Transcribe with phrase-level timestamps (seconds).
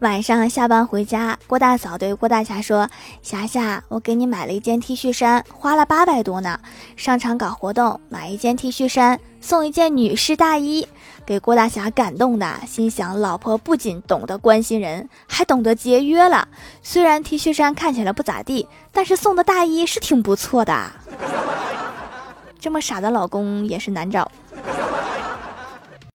[0.00, 2.88] 晚上下班回家郭大嫂对郭大侠说
[3.20, 6.58] 霞霞我给你买了一件 t 恤衫花了八百多呢
[6.96, 10.86] 商场搞活动买一件 t 恤衫送一件女士大衣。
[11.26, 16.48] 给郭大侠感动的心想老婆不仅懂得关心人还懂得节约了。
[16.82, 20.90] 虽然 t 恤衫看起来不咋地但是送的大衣是挺不错的。
[22.58, 24.30] 这么傻的老公也是难找。